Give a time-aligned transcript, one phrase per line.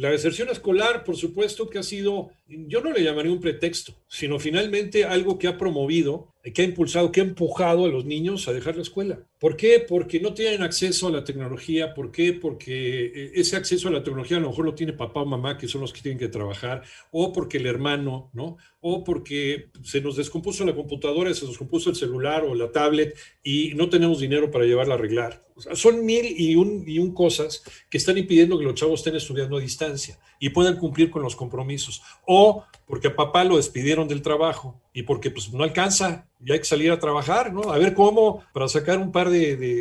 [0.00, 4.38] La deserción escolar, por supuesto que ha sido, yo no le llamaría un pretexto, sino
[4.38, 8.54] finalmente algo que ha promovido, que ha impulsado, que ha empujado a los niños a
[8.54, 9.20] dejar la escuela.
[9.38, 9.84] ¿Por qué?
[9.86, 11.92] Porque no tienen acceso a la tecnología.
[11.92, 12.32] ¿Por qué?
[12.32, 15.58] Porque eh, ese acceso a la tecnología a lo mejor lo tiene papá o mamá,
[15.58, 18.56] que son los que tienen que trabajar, o porque el hermano, ¿no?
[18.80, 23.14] O porque se nos descompuso la computadora, se nos descompuso el celular o la tablet
[23.42, 25.46] y no tenemos dinero para llevarla a arreglar.
[25.54, 29.00] O sea, son mil y un, y un cosas que están impidiendo que los chavos
[29.00, 29.89] estén estudiando a distancia
[30.38, 32.02] y puedan cumplir con los compromisos.
[32.26, 36.60] O porque a papá lo despidieron del trabajo y porque pues no alcanza, ya hay
[36.60, 37.72] que salir a trabajar, ¿no?
[37.72, 39.80] A ver cómo para sacar un par de, de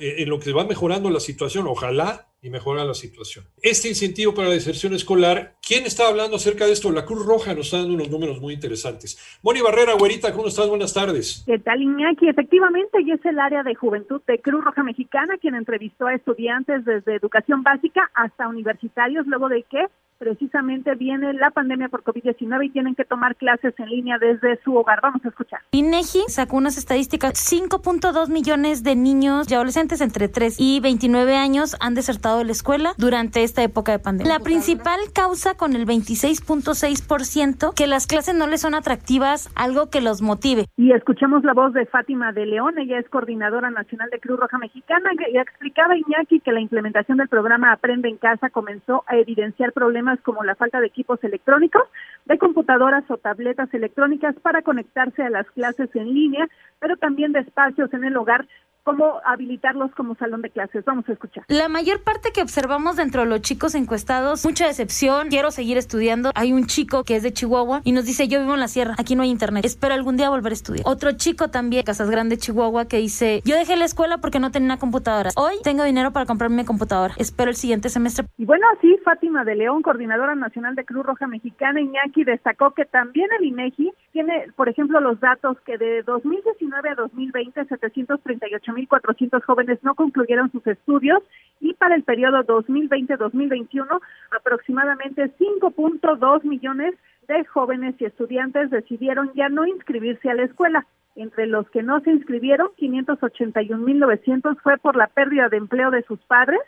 [0.00, 3.44] eh, en lo que va mejorando la situación, ojalá y mejora la situación.
[3.62, 6.90] Este incentivo para la deserción escolar, ¿quién está hablando acerca de esto?
[6.92, 9.18] La Cruz Roja nos está dando unos números muy interesantes.
[9.42, 10.68] Moni Barrera, güerita, ¿cómo estás?
[10.68, 11.42] Buenas tardes.
[11.46, 12.28] ¿Qué tal, Iñaki?
[12.28, 16.84] Efectivamente, y es el área de juventud de Cruz Roja Mexicana quien entrevistó a estudiantes
[16.84, 19.86] desde educación básica hasta universitarios, luego de que
[20.18, 24.74] precisamente viene la pandemia por COVID-19 y tienen que tomar clases en línea desde su
[24.76, 25.00] hogar.
[25.00, 25.60] Vamos a escuchar.
[25.70, 27.34] INEGI sacó unas estadísticas.
[27.34, 32.52] 5.2 millones de niños y adolescentes entre 3 y 29 años han desertado de la
[32.52, 34.32] escuela durante esta época de pandemia.
[34.32, 40.00] La principal causa con el 26.6% que las clases no les son atractivas, algo que
[40.00, 40.66] los motive.
[40.76, 44.58] Y escuchamos la voz de Fátima de León, ella es coordinadora nacional de Cruz Roja
[44.58, 49.72] Mexicana y explicaba Iñaki que la implementación del programa Aprende en Casa comenzó a evidenciar
[49.72, 51.82] problemas como la falta de equipos electrónicos,
[52.24, 57.40] de computadoras o tabletas electrónicas para conectarse a las clases en línea, pero también de
[57.40, 58.46] espacios en el hogar
[58.82, 60.84] cómo habilitarlos como salón de clases.
[60.84, 61.44] Vamos a escuchar.
[61.48, 66.30] La mayor parte que observamos dentro de los chicos encuestados, mucha decepción, quiero seguir estudiando.
[66.34, 68.94] Hay un chico que es de Chihuahua y nos dice, yo vivo en la sierra,
[68.98, 70.84] aquí no hay internet, espero algún día volver a estudiar.
[70.86, 74.76] Otro chico también, Casas Grande, Chihuahua, que dice, yo dejé la escuela porque no tenía
[74.78, 75.30] computadora.
[75.36, 78.26] Hoy tengo dinero para comprarme mi computadora, espero el siguiente semestre.
[78.36, 82.84] Y bueno, sí, Fátima de León, coordinadora nacional de Cruz Roja Mexicana, Iñaki, destacó que
[82.84, 89.42] también el INEGI tiene, por ejemplo, los datos que de 2019 a 2020, 738 1.400
[89.42, 91.22] jóvenes no concluyeron sus estudios
[91.60, 94.00] y para el periodo 2020-2021
[94.30, 96.94] aproximadamente 5.2 millones
[97.26, 100.86] de jóvenes y estudiantes decidieron ya no inscribirse a la escuela.
[101.16, 106.20] Entre los que no se inscribieron, 581.900 fue por la pérdida de empleo de sus
[106.20, 106.60] padres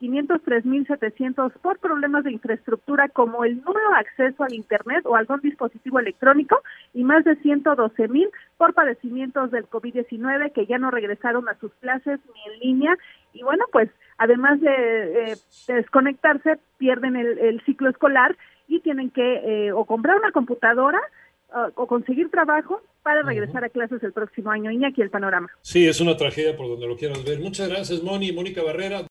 [0.00, 6.62] 503.700 por problemas de infraestructura como el nulo acceso al Internet o algún dispositivo electrónico
[6.94, 12.20] y más de 112.000 por padecimientos del COVID-19 que ya no regresaron a sus clases
[12.34, 12.98] ni en línea.
[13.32, 15.36] Y bueno, pues además de, eh,
[15.66, 18.36] desconectarse, pierden el, ciclo escolar
[18.68, 21.00] y tienen que eh, o comprar una computadora
[21.54, 24.70] uh, o conseguir trabajo para regresar a clases el próximo año.
[24.70, 25.48] Iñaki, el panorama.
[25.62, 27.40] Sí, es una tragedia por donde lo quieras ver.
[27.40, 29.06] Muchas gracias, Moni, Mónica Barrera.